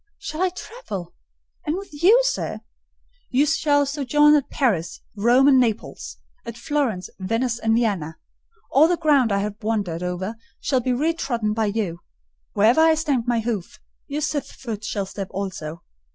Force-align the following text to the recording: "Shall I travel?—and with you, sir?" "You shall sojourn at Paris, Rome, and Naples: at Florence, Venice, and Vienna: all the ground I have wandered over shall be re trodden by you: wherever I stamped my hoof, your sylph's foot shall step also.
"Shall 0.17 0.41
I 0.41 0.49
travel?—and 0.49 1.75
with 1.77 2.01
you, 2.01 2.19
sir?" 2.23 2.61
"You 3.29 3.45
shall 3.45 3.85
sojourn 3.85 4.33
at 4.33 4.49
Paris, 4.49 4.99
Rome, 5.15 5.47
and 5.47 5.59
Naples: 5.59 6.17
at 6.43 6.57
Florence, 6.57 7.07
Venice, 7.19 7.59
and 7.59 7.75
Vienna: 7.75 8.17
all 8.71 8.87
the 8.87 8.97
ground 8.97 9.31
I 9.31 9.41
have 9.41 9.61
wandered 9.61 10.01
over 10.01 10.37
shall 10.59 10.79
be 10.81 10.91
re 10.91 11.13
trodden 11.13 11.53
by 11.53 11.67
you: 11.67 11.99
wherever 12.53 12.81
I 12.81 12.95
stamped 12.95 13.27
my 13.27 13.41
hoof, 13.41 13.79
your 14.07 14.21
sylph's 14.21 14.53
foot 14.53 14.83
shall 14.83 15.05
step 15.05 15.27
also. 15.29 15.83